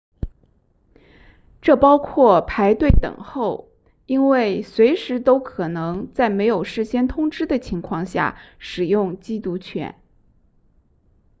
[1.61, 3.69] 这包括排队等候
[4.07, 10.01] 因为随时都可能在没有事先通知的情况下使用缉毒犬